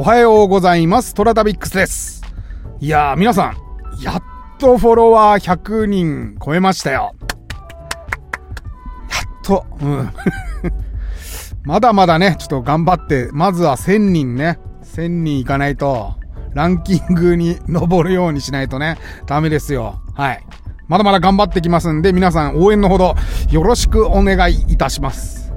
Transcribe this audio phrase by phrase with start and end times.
[0.00, 1.12] おはようございます。
[1.12, 2.22] トラタビックスです。
[2.78, 3.56] いやー、皆さん、
[4.00, 4.22] やっ
[4.60, 7.16] とフォロワー100人超えましたよ。
[9.10, 10.12] やっと、うん。
[11.66, 16.14] まだまだね、ちょっと頑張って、まずは1000人ね、1000人いかないと、
[16.54, 20.00] ランキングに上るようにしないとね、ダメですよ。
[20.14, 20.46] はい。
[20.86, 23.16] まだまだ頑張ってきますんで、皆さん応援のほど
[23.50, 25.47] よろしくお願いいたします。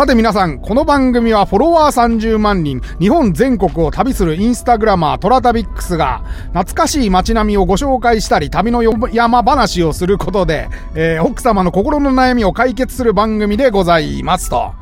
[0.00, 8.82] さて皆さん、この番組はフォロワー30万人、日本全国を旅するインスタグラマートラタビックスが、懐かしい街並みをご紹介したり、旅の
[9.12, 14.72] 山話をすることで、えー奥様の心の悩みを解決する番組でございますと。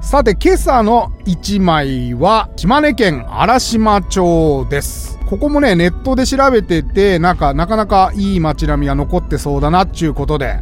[0.00, 5.20] さて、今朝の一枚は、島根県荒島町です。
[5.26, 10.58] ここもね、ネットで調べてて、なんか、なかなかいい街並みが残ってそうだなっていうことで、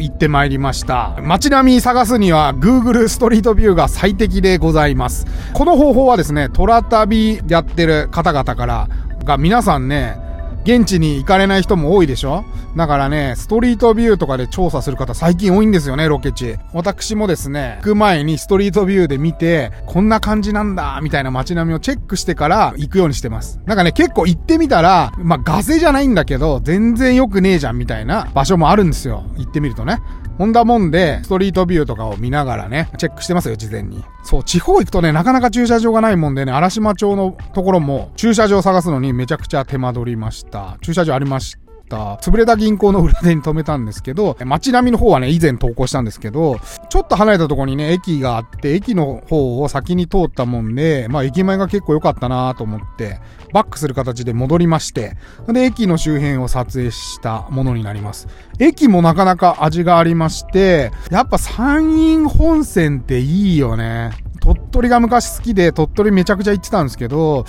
[0.00, 1.16] 行ってまいりました。
[1.22, 5.26] 街並み探すには Google ストリートビューが最適でございます。
[5.52, 8.88] この方法はですね、トラ旅やってる方々から、
[9.24, 10.27] が皆さんね、
[10.68, 12.44] 現地に行かれない人も多いでしょ？
[12.76, 16.56] だからね、ストリートビューとかで調査する方最近多いんですよね、ロケ地。
[16.74, 23.60] 私もですね、行く前にストリートビューで見て、こんな感じなんだ、みたいな街並みをチェックしてから行くようにしてます。
[23.64, 29.24] なんかね、結構行ってみたら、まあ、ガセじゃないんだけど、全然良くねえじゃん、みたいな場所もあるんですよ。
[29.38, 30.00] 行ってみるとね。
[30.38, 34.04] ほんだもんで、ストリートビューとかを見ながらね、チェックしてますよ、事前に。
[34.22, 40.78] そう、地方行くとね、なかなか駐車場がないもんでね、荒島町のところも、駐車場探すのにめちゃくちゃ手間取りました。
[40.80, 41.67] 駐車場ありました。
[41.96, 46.58] 潰れた銀行の裏手に止めたんですけど、街並みの方はね、以前投稿したんですけど、
[46.88, 53.20] ちょっと離れたところにね、駅があって、駅の方を先に通ったもんで、まあ駅前が結構良かったなと思って、
[53.52, 55.16] バックする形で戻りまして、
[55.48, 58.28] で、駅の周辺を撮影したものになります。
[58.58, 64.10] 駅もなかなか味がありまして、やっぱ山陰本線っていいよね。
[64.40, 67.44] 鳥取が昔好きで、鳥取めちゃくちゃ行ってたんですけど、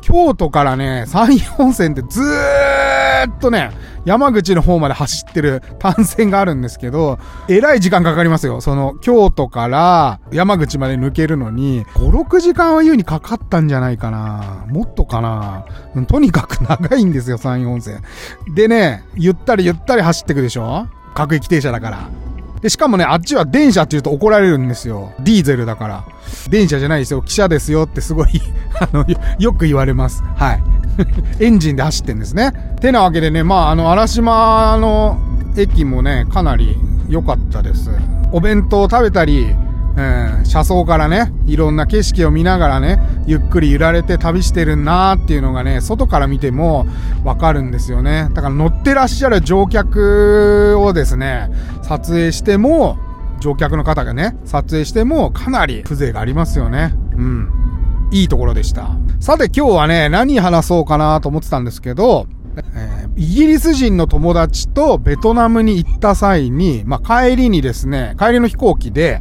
[0.00, 3.70] 京都からね、山陰本線ってずーっとね、
[4.04, 7.18] 山口の方まで走ってる単線があるんですけど、
[7.48, 8.60] えらい時間かかりますよ。
[8.60, 14.64] その、京都から山口まで抜けるのに、5、6時間は優にかかったんじゃないかな。
[14.68, 15.66] もっとかな。
[16.06, 18.02] とにかく長いんですよ、山陰本線。
[18.54, 22.29] でね、ゆったりゆったり走ってくでしょ各駅停車だから。
[22.62, 25.12] で、しかもね、あっちは電車って言うと怒られるんですよ。
[25.20, 26.04] ディーゼルだから。
[26.48, 27.22] 電車じゃないですよ。
[27.22, 28.28] 汽車ですよってすごい
[28.78, 29.06] あの、
[29.38, 30.22] よく言われます。
[30.36, 30.62] はい。
[31.40, 32.52] エンジンで走ってんですね。
[32.80, 35.18] てなわけでね、まあ、あの、荒島の
[35.56, 36.78] 駅もね、かなり
[37.08, 37.90] 良かったです。
[38.32, 39.54] お弁当を食べたり、
[39.96, 46.86] うん、車窓からね、いろんな景色を見ながらね、ゆっくり揺られて旅してるなーっていうのがね、外から見ても
[47.24, 48.28] わかるんですよね。
[48.32, 51.50] だから乗ってらっしゃる乗客をですね、
[51.82, 52.98] 撮影しても、
[53.40, 56.94] 乗客の方がね、撮影してもかなり風情がありますよね。
[57.16, 57.48] うん。
[58.12, 58.90] いいところでした。
[59.18, 62.26] さて今日はね、何話そうかなと思ってたんですけど、
[62.74, 69.20] えーイギリス人の友達とベトナムに行った際に、まあ、帰りにですね、帰りの飛行機で、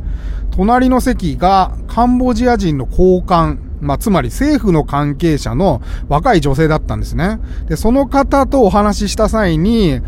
[0.59, 7.39] 隣の席がカンボジア人の高官、まあ、つまり政府の関係者の若い女性だったんですね。
[7.69, 10.01] で、その方とお話しした際に、ん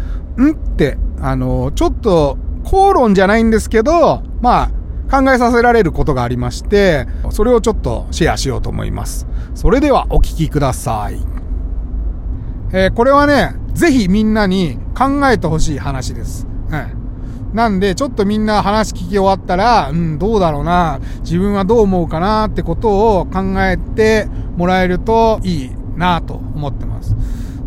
[0.52, 4.70] って、あの、ちょっと、口論じゃないんですけど、ま
[5.10, 9.28] あ、考えさせられることがありまして、それをちょっとシェアしようと思います。
[9.56, 11.26] それではお聞きください。
[12.74, 16.46] えーこれはね、ぜひみんなに考えてほしい話です。
[16.70, 17.01] うん。
[17.54, 27.16] なんで、ちょっとみんな話聞き終わったら、うん、どうだろうな、自分はどう思うかなってことを考えてもらえるといいなと思ってます。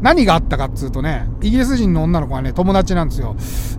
[0.00, 3.36] 何があったかっつうとね、イギリス人の女の子がね、友達なんですよ。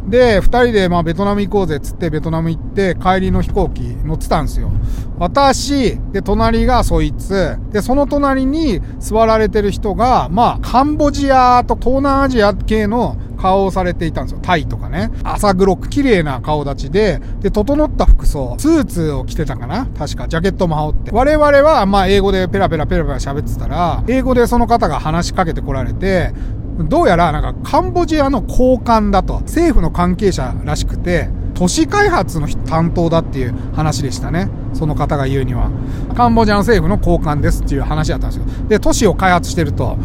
[0.08, 4.72] で、二人でまあベトナム行こうぜっつってベトナム行って帰りの飛行機乗ってたんですよ。
[5.20, 14.40] 私、で、隣がそいつ、で、その隣に座られてる人が、まあ、カンボジアと東南アジア系の顔をされていたんですよ。
[14.42, 15.12] タイとかね。
[15.24, 21.12] 朝黒く綺麗な顔立ちで、で、整った服装、スーツを着てたかな確か、ジャケットも羽織って。
[21.12, 26.34] 我々は、まあ、英語でペラペラペラペラ喋ってたら、英語でその方が話しかけてこられて、
[26.78, 34.50] どうやら、なんか、カンボジアの高官だと、政府の関係者らしくて、都市開発の担当だっていう話でしたね。
[34.74, 35.72] その方が言うには。
[36.16, 38.46] カンボジアの政府の高官ですっていう話だったんですよ。
[38.68, 39.98] で、都市を開発してると。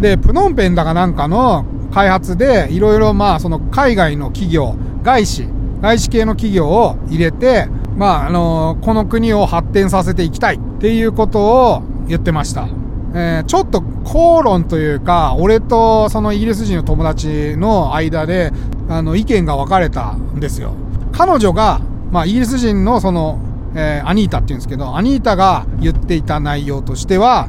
[0.00, 5.48] で、プノンペンだかなんかの開発で、いろいろまあ、その海外の企業、外資、
[5.80, 7.66] 外資系の企業を入れて、
[7.96, 12.68] まあ、あのこの国を発展させていきたいっていうことを言ってました。
[13.14, 18.52] えちょっと口論というか、俺とそのイギリス人の友達の間で、
[18.88, 20.74] あの、意見が分かれたんですよ。
[21.12, 23.40] 彼女が、まあ、イギリス人のその、
[23.74, 27.48] えアニータって言うんですけど、アニータが言っていた内容としては、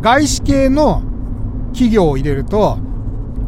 [0.00, 1.02] 外資系の
[1.72, 2.78] 企業を入れると、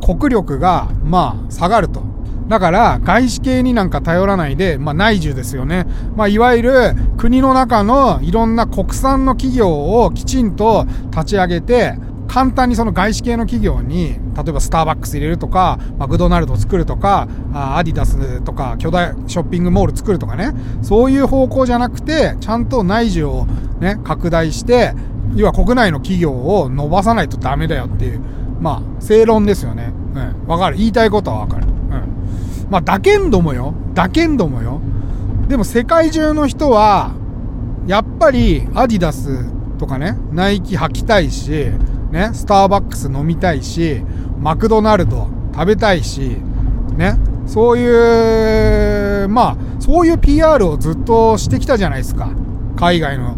[0.00, 2.02] 国力が、まあ、下がると。
[2.48, 5.86] だから、外資系になんか頼らないで、まあ、内需ですよね。
[6.16, 11.94] まあ、いわゆる国の中のいろんな国産の企業をきちんと立ち上げて、
[12.30, 23.46] 簡単にその外資系の企業に、例えばスターバックス入れるとか、マクドナルド作るとか、アディダスとか、巨大ショッピングモール作るとかね、そういう方向じゃなくて、ちゃんと内需を
[23.80, 24.94] ね、拡大して、
[25.34, 28.20] 要は国内の企業を伸ばさないとダメだよっていう、
[28.60, 29.92] まあ、正論ですよね。
[30.14, 30.48] うん。
[30.48, 30.76] わかる。
[30.76, 31.66] 言いたいことはわかる。
[31.66, 32.70] うん。
[32.70, 33.74] まあ、だけんどもよ。
[33.94, 34.80] だけんどもよ。
[35.48, 37.12] でも世界中の人は、
[37.86, 39.46] やっぱりアディダス
[39.78, 41.66] とかね、ナイキ履きたいし、
[42.12, 44.02] ね、スターバックス飲みたいし、
[44.38, 46.36] マクドナルド食べたいし、
[46.96, 52.30] ね、そういう、まあ、そういう PR をずっとしてきたじゃないですか。
[52.76, 53.36] 海外の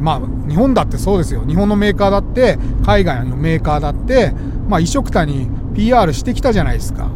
[0.00, 1.42] まあ、日本だってそうですよ。
[1.46, 4.32] 日本のメーカーだって、海外のメーカーだって、
[4.68, 7.08] まあ、一緒くたに PR してきたじゃないですか。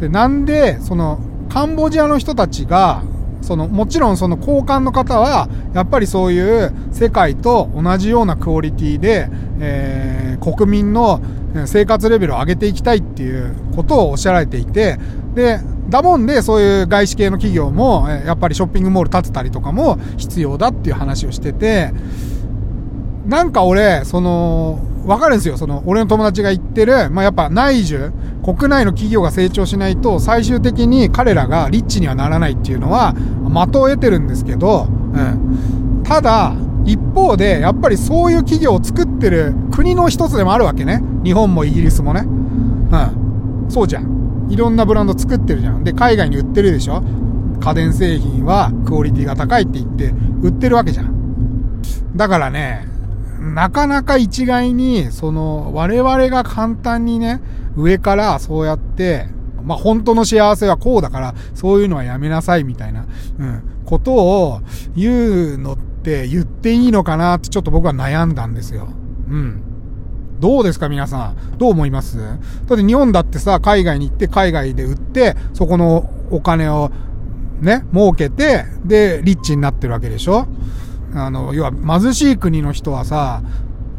[0.00, 1.18] で、なんで、その、
[1.48, 3.02] カンボジアの人たちが、
[3.42, 9.28] その、もちろんその交換の方は、やっぱりそういう世界と同じようなクオリティで、
[9.60, 11.20] えー、国民の
[11.66, 14.98] 生活レベルを上げていきたいっていうことをおっしゃられていて、
[15.34, 21.92] で、だもんで、そういう外資系の企業も、やっぱりショッピングモール建てたりとかも必要だっていう話をしてて、
[23.26, 25.56] なんか俺、その、わかるんですよ。
[25.56, 28.12] その、俺の友達が言ってる、まあ、やっぱ内需、
[28.44, 36.02] 国内の企業が成長しないと、最終的に彼らがリッチにはならないっていうのは、的を得てるんですけど、うん。
[36.04, 36.54] ただ、
[36.84, 41.02] 一方で、やっぱりそういう企業を作ってる国の一つでもあるわけね。
[41.24, 42.22] 日本もイギリスもね。
[42.22, 43.70] うん。
[43.70, 44.46] そうじゃん。
[44.50, 45.84] いろんなブランド作ってるじゃん。
[45.84, 47.02] で、海外に売ってるでしょ
[47.60, 50.12] 家電製品はクオリティが高いって言って
[50.42, 51.14] 売ってるわけじゃん。
[52.14, 52.86] だからね、
[53.52, 57.40] なかなか一概に、その、我々が簡単にね、
[57.76, 59.28] 上からそうやって、
[59.62, 63.06] まあ、本当の幸せはこうだから、そういうのはやめなさいみたいな、
[63.38, 64.60] うん、ことを
[64.94, 68.88] 言うのって言っていいのかなってちょっと僕は悩んだんですよ。
[69.28, 69.62] うん。
[70.40, 71.58] どうですか皆さん？
[71.58, 72.18] どう思います？
[72.18, 72.34] だ
[72.74, 76.90] って日本だってさ、海外に行って海外で売って、そこのお金を
[77.60, 80.46] ね、儲けて、で、リッチになってるわけでしょ？
[81.14, 83.42] あの、要は貧しい国の人はさ、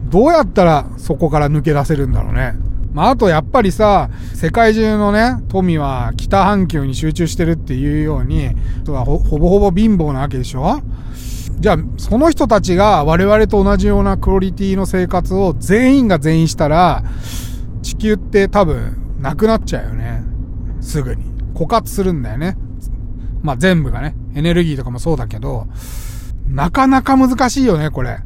[0.09, 2.56] どうやったらそこから抜け出せるんだろうね。
[2.94, 8.50] まあ、あとやっぱりさ、世界中のね、富は北半球に集中してるっていうように、
[8.88, 10.81] ほほぼほぼ貧乏なわけでしょ
[11.59, 17.03] じゃあ、その人たちが我々と同じようなクオリティの生活を全員が全員したら、
[17.81, 20.23] 地球って多分なくなっちゃうよね。
[20.81, 21.23] すぐに。
[21.53, 22.57] 枯渇するんだよね。
[23.41, 24.15] まあ全部がね。
[24.35, 25.67] エネルギーとかもそうだけど、
[26.47, 28.19] なかなか難しいよね、これ。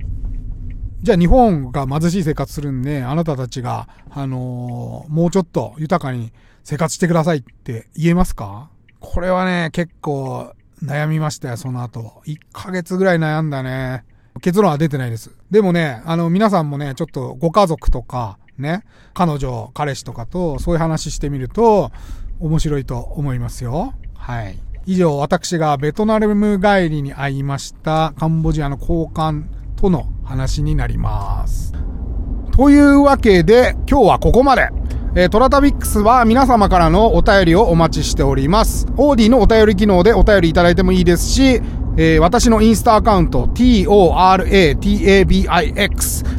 [1.02, 6.34] じゃあ日本が貧しい生活するんで、あなたたちが、あのー、もうちょっと豊かに
[6.64, 8.70] 生活してくださいって言えますか？
[9.00, 12.22] これはね、結構悩みましたよ、その後。
[12.26, 14.04] 1ヶ月ぐらい悩んだね。
[14.42, 15.32] 結論は出てないです。
[15.52, 21.92] でもね、あの、皆さんもね、ちょっとご家族とか、ね、彼女、彼氏とかと、そういう話してみると、
[22.40, 23.94] 面白いと思いますよ。
[24.16, 24.58] はい。
[24.92, 29.44] 以上、私がベトナム帰りに会いましたカンボジアの交換
[29.76, 31.76] との話になります。
[32.58, 34.70] というわけで、今日はここまで。
[35.16, 38.88] えー、トラタビックスは皆様からのお便りをお待ちしております。
[38.98, 41.62] オーディのお便り機能でお便りいただいてもいいですし、
[41.96, 44.42] えー、私のインスタアカウント、toratabix、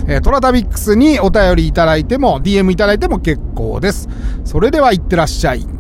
[0.08, 4.08] えー、トラタビックスにお便りいただいても、DM いただいても結構です。
[4.44, 5.79] それでは、いってらっしゃい。